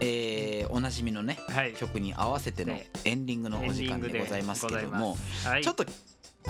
[0.00, 1.72] えーおなじみのねはい。
[1.74, 5.84] 曲に合わせてのねエンディングのお時間でございますけども、はい、ちょっと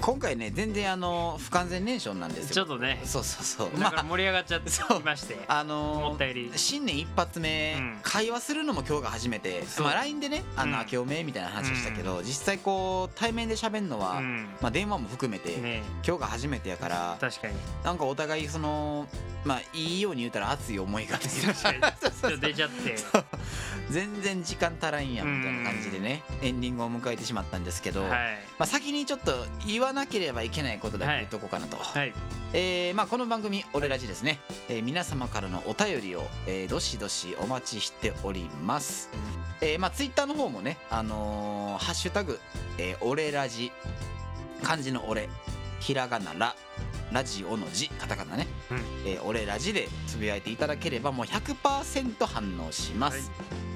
[0.01, 2.55] 今回ね全然あの不完全燃焼なんですよ。
[2.55, 3.79] ちょっとね、そうそうそう。
[3.79, 5.39] まあ盛り上がっちゃってそうきまして。
[5.49, 6.51] あのー思ったより。
[6.57, 7.99] 新年一発目、うん。
[8.03, 10.79] 会話するのも今日が初めて、まあ、LINE でね「あのうん。
[10.81, 14.49] 明けおめ」みたいな話したけど、実際こう対面で喋るのは、うん。
[14.61, 17.55] まあ、電話も含めて、ね今日が初めてやから確かに。
[17.85, 19.07] なんかお互いその
[19.45, 22.89] まあいいように言うたら熱い思いが出ちゃって。
[23.91, 28.11] 全然時間足らんやんみたいな感じでね、エンディングを迎えてしまったんですけど、はい。
[28.59, 32.13] まあ、先にちょっと言わなければいけないことだけ言っとこうかなと、はい。
[32.53, 39.11] えーまあ、この番組「俺ラジ」ですね、えー皆様からのお便りを、えーどしどしお待ちしております、
[39.61, 42.41] えーまあ、ツイッターの方もね「あのーハッシュタグ、
[42.79, 43.71] えー、俺ラジ」
[44.63, 45.29] 漢字の「俺」
[45.81, 46.57] ひらがなら
[47.13, 48.79] ラジオの字カタカナね、うん。
[49.07, 53.31] えー俺ラジでつぶやいていただければもう100%反応します、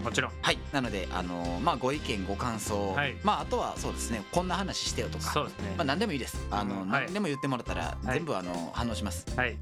[0.04, 0.32] もちろん。
[0.42, 3.16] はい、なので、あのーまあ、ご意見ご感想、はい。
[3.22, 4.22] まあ、あとはそうですね。
[4.32, 5.32] こんな話してよとか。
[5.32, 5.74] そうですね。
[5.76, 5.84] まあ、。
[5.84, 6.46] 何でもいいです。
[6.50, 7.04] あの、うんはい。
[7.06, 8.14] 何でも言ってもらったらはい。
[8.14, 9.24] 全部あの、反応します。
[9.36, 9.56] はい。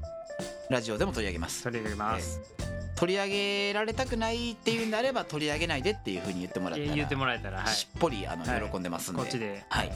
[0.69, 1.63] ラジオでも取り上げます。
[1.63, 2.39] 取り上げます。
[3.01, 7.67] 取り上げられたくないっていうんであれば取り上げないでっていうふうに言ってもらったら言ってもらえたら、はい。
[7.67, 9.21] しっぽりあの、はい喜んでますんで。
[9.21, 9.63] こっちで。
[9.69, 9.91] はい、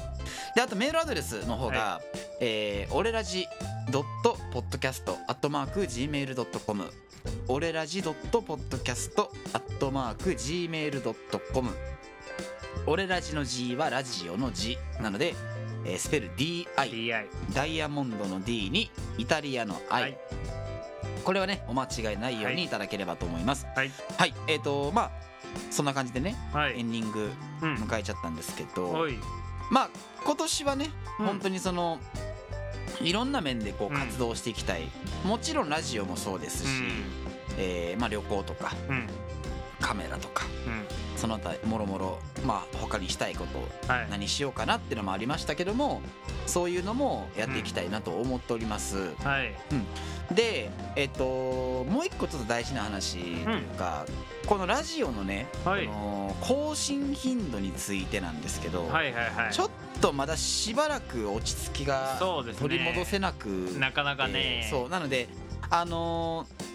[0.55, 2.01] であとメールアドレスの方が、
[2.41, 3.45] えー、俺ラジ
[3.91, 6.91] ドットポッドキャストアットマーク Gmail.com
[7.47, 11.69] 俺ラジドットポッドキャストアットマーク Gmail.com
[12.87, 15.35] 俺ラジの G はラジオの G なので、
[15.85, 17.27] えースペル DI DI。
[17.53, 18.89] ダイヤモンドの D に
[19.19, 20.17] イタリアの I、はい
[21.25, 23.91] これはねお間違いないようはいにいただければと思いますはい。
[24.17, 25.11] はい、えっ、とまあ
[25.71, 26.79] そんな感じでねはい。
[26.79, 27.75] エンディングうん。
[27.75, 29.17] 迎えちゃったんですけど、おい。
[29.71, 29.89] まあ
[30.23, 31.99] 今年はね、うん本当にその
[33.01, 34.83] いろんな面でこううん活動していきたい、
[35.25, 36.69] もちろんラジオもそうですし、
[37.57, 38.95] えーまあ、旅行とかうん。
[38.95, 39.07] うん。
[39.79, 40.85] カメラとかうん。
[41.17, 44.07] その他もろもろまあ他にしたいことをはい。
[44.09, 46.01] 何しようかなっていうのもありましたけども
[46.45, 49.53] そういうのもやっていきたいなと思っております、はい。
[50.33, 51.23] でえっ、と
[51.85, 54.05] もう一個ちょっと大事な話というか、
[54.45, 59.53] このラジオのね、はいこの更新頻度についてなんですけど、はいはいはい。
[59.53, 59.69] ちょっ
[60.01, 62.17] とまだしばらく落ち着きが
[62.59, 63.47] 取り戻せなく
[63.79, 64.63] なかなかね。
[64.65, 65.29] えーそうなので
[65.69, 66.65] あのー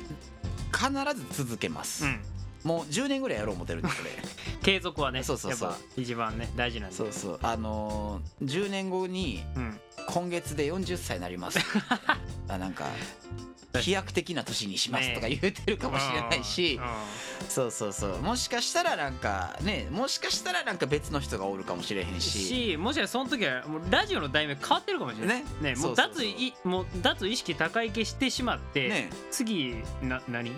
[0.72, 0.90] 必
[1.34, 2.20] ず続けます、うん。
[2.64, 4.10] もう10年ぐらいやろう思ってるんでこれ。
[4.62, 5.22] 継続はね。
[5.22, 5.74] そうそうそう。
[5.96, 6.96] 一番ね大事なんで。
[6.96, 7.38] そうそう。
[7.42, 9.80] あのー10年後にうん。
[10.08, 11.58] 今月で40歳になります。
[12.48, 12.86] あなんか
[13.78, 18.18] 飛躍的な年にしますとか言うてるかもしれないし、うんそうそうそう。
[18.18, 22.74] もしかしたらなんかねもしかしたらなんか別の人がおるかもしれへんし。
[22.74, 25.44] しもしかしたらその時はもうラジオの題名変わってるかもしれない。
[25.62, 25.74] ね。
[25.74, 29.10] ねもう脱いもう脱意識高い消してしまって、ね。
[29.30, 30.50] 次な何？
[30.50, 30.54] ちょ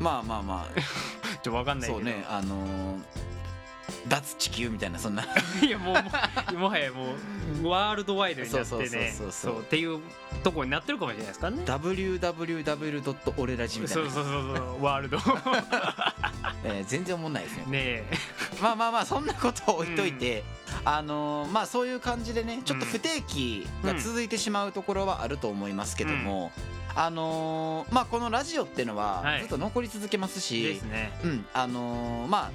[0.00, 2.00] まあまあまあっと分かんないけど。
[2.00, 3.32] そうねあのー
[4.08, 5.22] 脱地球みたいなそんな。
[5.62, 6.02] いやもうも
[6.52, 7.14] うもはやも
[7.62, 9.52] うワールドワイドになってそうそうねそうそう。
[9.54, 10.00] そうっていう
[10.42, 11.62] とこになってるかもしれないですからね。
[11.64, 13.32] www.
[13.36, 14.10] 俺ラジみたいな。
[14.10, 15.18] そうそうそうそうワールド。
[16.64, 17.64] えー全然思んないですね。
[17.66, 18.04] ね
[18.60, 20.42] まあまあまあそんなことを置いといて、
[20.84, 26.50] あのーまあそういう感じでねちょっと不定期が続いてしまうところはあると思いますけども、
[26.94, 29.40] あのーまあこのラジオっていうのははい。
[29.40, 31.12] ずっと残り続けますえし、ですね。
[31.24, 31.46] うん。
[31.52, 32.50] あのーまあ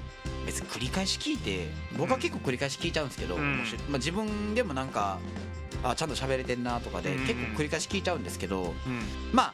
[0.46, 3.58] 別に繰り返し聞いて僕は結構繰り返し聞いちゃうんですけど、うん。
[3.88, 5.18] まあ、自分でもなんか
[5.84, 9.02] あちゃんと喋れてんなとかで結構繰り返し聞いちゃうんですけど、うん。
[9.32, 9.52] ま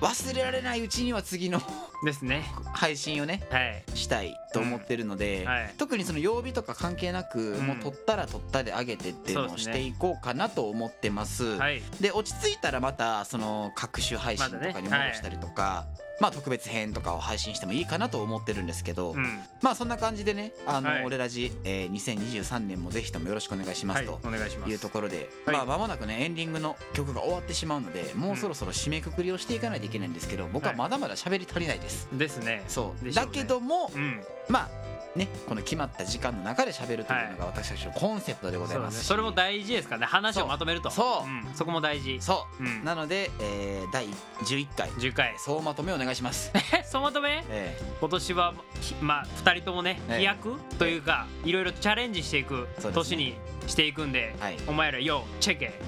[0.00, 1.60] あ忘れられないうちには次の
[2.04, 2.44] ですね。
[2.72, 3.84] 配信をねはい。
[3.94, 5.74] したいと思ってるので、はい。
[5.78, 7.66] 特にその曜日とか関係なく、ん。
[7.66, 11.56] もう撮ったら撮ったで上げてっていうのをしていこうかなと思ってます。
[11.56, 11.82] はい。
[12.00, 15.86] で落ち着いたらまたその各種配信とかに戻したりとか、
[16.20, 19.40] まあ特別編とかを配信してもいいかなと思ってるんですけど、うん。
[19.62, 21.04] まあそんな感じでねあの、はい。
[21.04, 24.68] 俺らじ、えー2023年もぜひともよろしくお願いしまはいすと。
[24.68, 25.56] いうところで、はい。
[25.56, 32.38] まあ間もなくねエンディングの曲が終わってしまうのでもうそろそろ締めくくりをしていかないといけないんですけど僕はまだまだ喋り足りないです、です。
[32.38, 32.62] ね。
[32.68, 33.04] そう。
[33.04, 33.32] でしょうね。
[33.32, 34.22] だけどもうん。
[34.48, 34.68] まあ
[35.16, 38.94] ねこの決まった時間の中で喋るというのが私たちのコンセプトでございそうます。
[38.94, 39.08] しですね。
[39.10, 40.06] それも大事ですからね。
[40.06, 40.90] 話をまとめると。
[40.90, 41.28] そう。
[41.28, 41.54] うん。
[41.54, 42.20] そこも大事。
[42.20, 42.64] そう。
[42.64, 42.84] うん。
[42.84, 44.06] なので、えー第
[44.42, 44.88] 11回。
[44.90, 45.34] 10回。
[45.38, 47.44] 総まとめお願いします、え総まとめ？
[47.48, 50.18] え今年はひまあ2人ともねええ。
[50.18, 50.58] 飛躍？
[50.78, 53.34] というかいろいろチャレンジしていく年に
[53.68, 54.56] していくんでーはい。
[54.66, 55.78] お前らよチェケ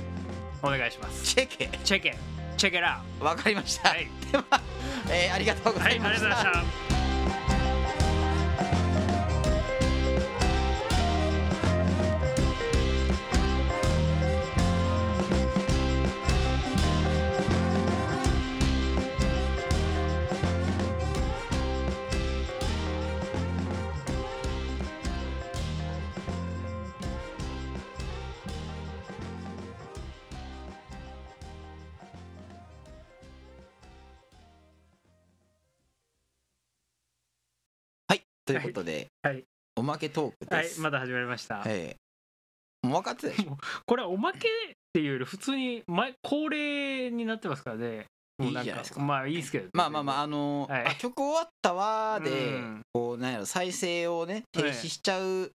[0.63, 1.25] お願いします。
[1.35, 1.69] チェケ？
[1.83, 2.17] チェケ
[2.57, 4.45] チェケラわかりました、はいでは、
[5.11, 6.86] えーありがとうござはいいあました、りがとうございました
[38.47, 39.45] ということで、はい。
[39.77, 41.63] おまけトークです、はいまだ始まりました。
[41.67, 43.57] えーもう分かってたでしょ。
[43.85, 44.43] これはおまけっ
[44.93, 48.07] ていうより普通に前恒例になってますからね。
[48.39, 49.01] もうなんいいじゃないですか。
[49.01, 50.87] まあいいですけどまあまあまああのーはい。
[50.87, 52.83] あ曲終わったわーで、うん。
[52.93, 55.51] こうなんやろ再生をね停止しちゃう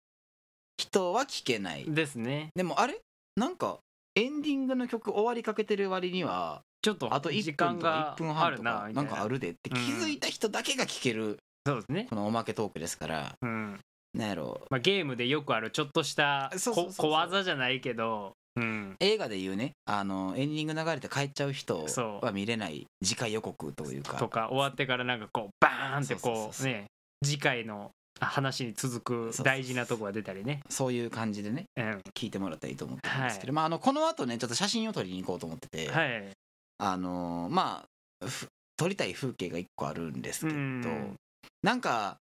[0.77, 2.49] 人は聞けない、ですね。
[2.55, 2.99] でもあれ？
[3.35, 3.77] なんか
[4.15, 11.37] エンディングの曲終わりかけてる割にはちょっとあと1時分とか間が1分半とかなんかあるでって気づいた人だけが聞ける
[11.69, 12.07] そうですね。
[12.09, 13.35] このおまけトークですから。
[13.41, 13.79] うん。
[14.13, 14.61] なんやろ。
[14.69, 16.95] まあ、ゲームでよくあるちょっとしたそうそうそうそう。
[16.95, 19.73] こ小技じゃないけど、うん、映画でいうね。
[19.85, 22.25] あのエンディング流れて帰っちゃう人そう。
[22.25, 24.17] は見れない次回予告というか。
[24.17, 26.63] とか終わってからなんかこうバーンってそうそうそうそうこう。
[26.65, 26.85] ね
[27.23, 30.61] 次回の話に続く大事なとこが出たりね。
[30.69, 31.65] そういう感じでね。
[31.77, 32.01] うん。
[32.15, 33.55] 聞いてもらったらいいと思ってるんですけど、はい。
[33.55, 36.31] まああのこの後ねちょっと写真を撮りに行こうと思ってて、はい、
[36.79, 37.83] あのーま
[38.23, 41.15] あふ撮りたい風景が一個あるんですけど、うん
[41.63, 42.17] なんか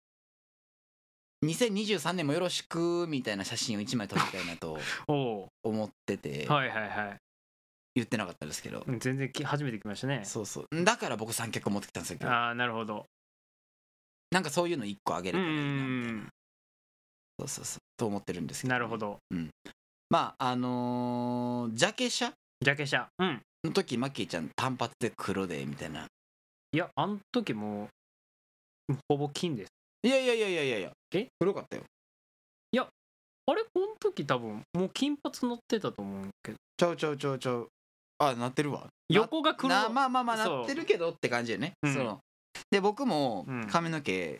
[1.43, 6.47] 2023年もよろしくみたいな写真を1枚撮りたいなと お思ってて。
[6.49, 7.17] おはいはいはい。
[7.95, 10.25] 言ってなかったですけど、うん全然き初めて来ましたね。
[10.25, 10.83] そうそう。
[10.83, 12.33] だから僕三脚持ってきたんですよ今日。
[12.33, 13.05] ああなるほど。
[14.31, 16.29] なんかそういうの1個あげれうんうたらいいなみたいな、ん
[17.39, 17.79] そうそうそう。
[17.97, 19.19] と思ってるんですけど、なるほど。
[20.09, 22.33] まああのージャケ写？
[22.61, 23.07] ジャケ写。
[23.17, 23.41] うん。
[23.63, 26.05] の時マッキーちゃん単発で黒でみたいな。
[26.73, 27.89] いやあの時もう
[29.09, 29.69] ほぼ金です。
[30.03, 30.91] いやいやいやいやいやいや。
[31.13, 31.27] え？
[31.39, 31.83] 黒かったよ。
[33.47, 36.57] あれこの時多分もう金髪乗ってたと思うけど。
[36.77, 37.67] ちゃうちゃうちゃうちゃう。
[38.17, 38.87] あなってるわ。
[39.09, 39.69] 横が黒。
[39.69, 40.57] なまあまあまあそう。
[40.61, 41.93] なってるけどって感じよね、うん。
[41.93, 42.19] その。
[42.71, 43.67] で僕もうん。
[43.67, 44.39] 髪の毛、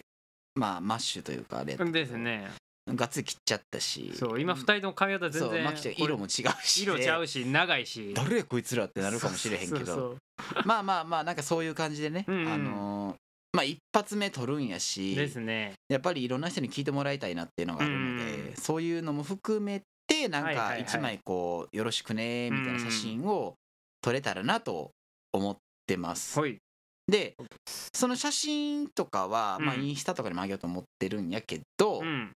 [0.56, 2.50] まあマッシュというかあれやったですね。
[2.88, 4.12] がっつり切っちゃったし。
[4.16, 6.30] そう今二人とも髪型全そう然ちゃん色も違う
[6.64, 6.82] し。
[6.82, 8.12] 色ちゃうし長いし。
[8.16, 9.78] 誰やこいつらってなるかもしれへんけど。
[9.78, 10.18] そうそう。
[10.66, 12.52] まあまあまあなんかそういう感じでね、うんうん。
[12.52, 13.16] あのー
[13.56, 15.74] まあ一発目撮るんやしですね。
[15.90, 23.56] やっぱりいろんな人に聞いてもらいたいなっていうのがあるので、うんそういうのも含めてなんか一枚こう「よろしくね」みたいな写真を
[24.02, 24.92] 撮れたらなと
[25.34, 26.40] 思ってます。
[27.08, 27.36] で
[27.94, 29.86] その写真とかは、まあ、うん。
[29.86, 32.32] インスタとかにもあげようと思ってるんやけど、うん。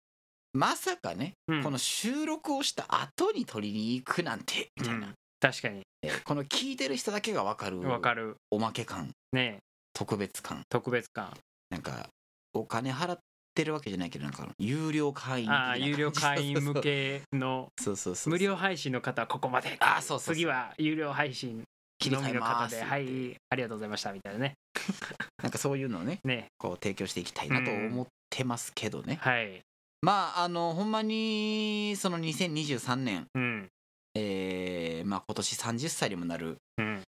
[0.53, 1.63] まさかね、うん。
[1.63, 5.13] この収録をした後に撮りに行くなんてみたいな、うん。
[5.39, 5.81] 確かに。
[6.03, 8.35] えーこの聞いてる人だけが分かるわかる。
[8.51, 9.09] おまけ感。
[9.33, 9.59] ね
[9.93, 10.61] 特別感。
[10.69, 11.33] 特別感。
[11.69, 12.09] なんか
[12.53, 13.19] お金払っ
[13.53, 19.77] てるわけじゃないけどなんか有料会員ああ有料会員向けのそうそう無料配信の方はここまで。
[19.79, 20.35] あーそうそうそう。
[20.35, 21.63] 次は有料配信
[21.99, 24.53] 切り替えのみの方ではいありがとうございましたみたいなね。
[25.43, 26.47] なんかそういうのをねね。
[26.57, 29.61] こう提供していきたいなと思ってますけどね、はい。
[30.01, 33.69] まああのほんまにその2023年うん。
[34.15, 37.03] えーまあ今年30歳にもなるうん。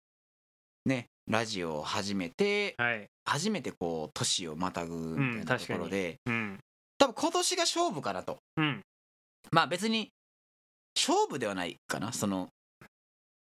[0.87, 3.07] ねラジオを始めてはい。
[3.25, 6.59] 初めてこう年をまたぐみたいなところで、うん
[6.99, 8.39] 多分今年が勝負かなと。
[8.57, 8.83] うん。
[9.51, 10.09] まあ別に
[10.97, 12.13] 勝負ではないかな。
[12.13, 12.49] その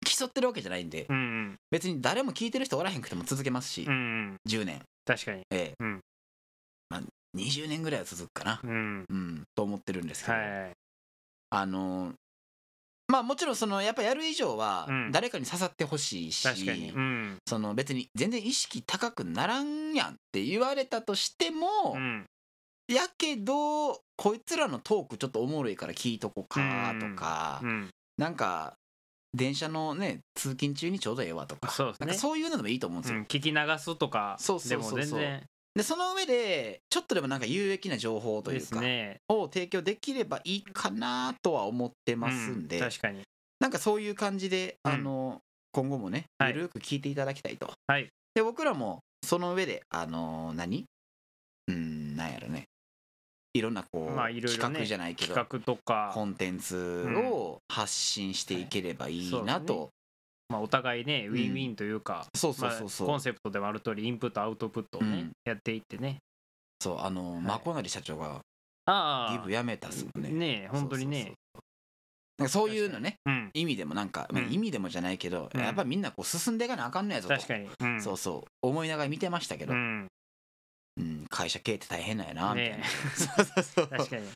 [0.05, 1.55] 競ってるわけじゃないんでうんうん。
[1.71, 3.95] 別に誰も聞いてる人おらへんくても続けますし、うんう
[4.33, 4.35] ん。
[4.47, 4.81] 10年。
[5.05, 5.41] 確かに。
[5.49, 5.73] ええ。
[5.79, 5.99] うん。
[6.89, 7.01] まあ
[7.35, 8.61] 20年ぐらいは続くかな。
[8.63, 9.05] うん。
[9.09, 10.71] うんと思ってるんですけど、はい。
[11.49, 12.13] あのー
[13.07, 15.11] まあもちろんそのやっぱやる以上はうん。
[15.11, 16.91] 誰かに刺さってほしいし、確かに。
[16.91, 17.37] うん。
[17.47, 22.25] その別に全然意識高くならんやんって言われたとしても、うん。
[22.87, 27.89] やけどこいつらのトークちょっとおもろいから聞いとこうかとか、うん。
[28.17, 28.75] なんか
[29.33, 32.07] 電車のね通勤中にちょうどええわとかそうですね。
[32.07, 33.19] なんかそういうのでもいいと思うんですよ。
[33.19, 35.03] うん聞き流すとかそうそでもうそう。
[35.03, 35.43] そう全然
[35.75, 38.79] でその上でちょっとでもなんか有益な情報といでうか、
[39.33, 43.21] を提供できればいいかなとは思ってますんで、う確かに。
[43.59, 44.91] なんかそういう感じで、うん。
[44.91, 45.39] あの
[45.71, 46.53] 今後もねはい。
[46.53, 47.71] ゆるく聞いていただきたいと。
[47.87, 48.07] はい。
[48.35, 50.85] で僕らもその上であの何？
[51.67, 52.65] うんなんやろね。
[53.55, 56.11] いろんなこう、まあいろいろね企画じゃないけど企画とか。
[56.13, 59.89] コンテンツを発信していければいいなはいと、
[60.53, 62.89] まあお互いねウィンウィンというかそうそうまあそう。
[62.89, 65.31] そう、コンセプトでもある通りインプットアウトプットをねうん。
[65.45, 66.17] やっていってね。
[66.81, 68.41] そうあの、まこなり社長が
[68.85, 69.31] ああ。
[69.31, 70.29] ギブやめたっすもんね。
[70.29, 71.33] ねえ本当にね。
[72.37, 73.49] なんかそういうのねうん。
[73.53, 74.51] 意味でもなんか、まあうん。
[74.53, 75.61] 意味でもじゃないけど、うん。
[75.61, 77.35] やっぱみんなこう進んでいかなあかんのやぞと。
[77.35, 77.69] 確かに。
[77.79, 78.01] うん。
[78.01, 78.49] そうそう。
[78.61, 80.09] 思いながら見てましたけど、ううん
[80.99, 82.83] ん会社経営って大変なんやなみたいな、ね
[83.15, 83.87] そうそうそう。
[83.87, 84.27] 確かに。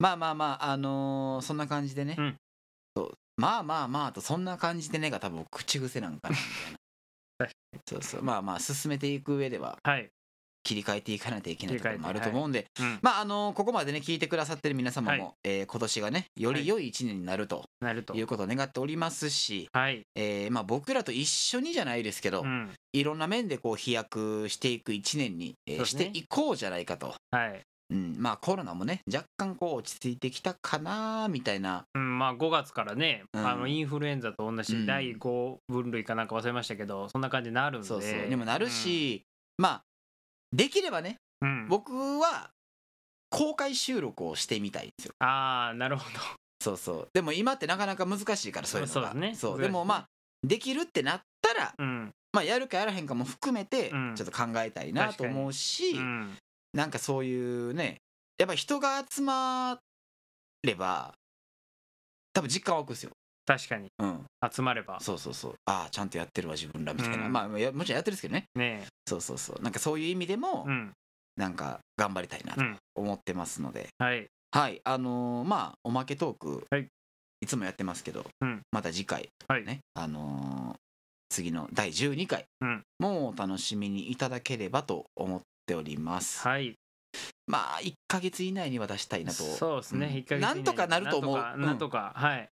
[0.00, 2.36] まあまあまああのーそんな感じでね、うん
[3.38, 7.46] まあまあまあとそんな感じでねが多分口癖なんかなみたいな。
[7.46, 7.52] 確
[7.88, 8.22] そうそう。
[8.22, 10.08] まあまあ進めていく上でははい。
[10.64, 12.98] 切り替えていかないといけないところもあると思うんで、うん。
[13.00, 15.34] まああのーここまでね聞いてくださってる皆様も、はい。
[15.44, 18.14] えー今年がねより良い一年になるとなると。
[18.14, 20.02] いうことを願っておりますし、はい。
[20.16, 22.70] えーまあ、僕らと一緒にじゃないですけど、うん。
[22.92, 26.10] いろんな面でこう飛躍していく一年に、えーね。
[26.10, 31.84] ていこうじゃないかと、はいうん、まあコロナもね若干こう落ち着いてきたかなみたいな。
[31.94, 33.48] うんまあ5月からねうん。
[33.48, 34.62] あのインフルエンザと同うん。
[34.62, 37.88] じ第5分類かなんか忘れましたけどそんな感じになるんで。
[37.88, 38.28] そうそう。
[38.28, 39.22] にもなるし、
[39.56, 39.82] まあ
[40.52, 41.68] できればねうん。
[41.68, 42.50] 僕は
[43.30, 45.12] 公開収録をしてみたいんですよ。
[45.20, 46.18] ああなるほど。
[46.60, 47.08] そうそう。
[47.14, 49.12] でも今ってなかなか難しいからそういうのが。
[49.12, 49.34] そうですね。
[49.34, 49.60] そう。
[49.60, 50.04] でもまあ
[50.46, 52.10] できるってなったら、うん。
[52.32, 54.14] まあ、やるかやらへんかも含めてうん。
[54.14, 56.36] ちょっと考えたいなと思うし、うん
[56.72, 57.98] なんかそういうね
[58.38, 59.78] やっぱ人が集ま
[60.62, 61.14] れば
[62.32, 63.10] 多分実感湧くんですよ。
[63.46, 63.88] 確かに。
[63.98, 65.00] うん、集まれば。
[65.00, 65.54] そうそうそう。
[65.64, 67.32] ああちゃんとやってるわ自分らみたいな、うん。
[67.32, 68.44] まあやもちろんやってるんですけどね。
[68.54, 69.62] ねそうそうそう。
[69.62, 70.92] なんかそういう意味でも、えうん。
[71.36, 72.76] なんか頑張りたいなとうん。
[72.94, 74.26] 思ってますので、はい。
[74.50, 74.80] はい。
[74.84, 76.86] あのーまあおまけトーク、はい。
[77.40, 78.60] いつもやってますけど、うん。
[78.70, 79.64] また次回はい。
[79.64, 80.78] ねあのー
[81.30, 82.82] 次の第12回うん。
[82.98, 86.48] もお楽しみにいただければと思っております。
[86.48, 86.74] はい。
[87.46, 89.42] まあ1ヶ月以内には出したいなと。
[89.42, 90.06] そうですね。
[90.06, 90.16] うん。
[90.16, 91.36] 一ヶ月以内なんとかなると思う。
[91.36, 92.48] なんとかなんはい。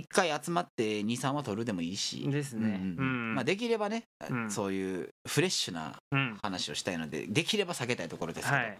[0.00, 2.28] 1回集まって23話取るでもいいし。
[2.28, 2.80] ですね。
[2.98, 4.50] うんまあ、できればね、うん。
[4.50, 6.38] そういうフレッシュなうん。
[6.42, 8.78] 話をしたいのでできれば避けたいところですけど、はい。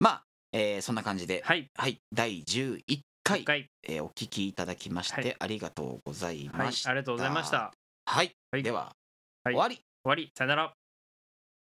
[0.00, 1.66] まあ、えーそんな感じで、はい。
[1.76, 2.82] はい、第11
[3.22, 3.66] 回一、回。
[3.82, 5.36] えーお聞きいただきまして、はい。
[5.38, 6.90] ありがとうございはいました。
[6.90, 7.72] ありがとうございました。
[8.06, 8.62] はい、はい。
[8.62, 8.92] では、
[9.44, 9.54] はい。
[9.54, 9.76] 終わり。
[9.76, 10.30] 終わり。
[10.36, 10.72] さよなら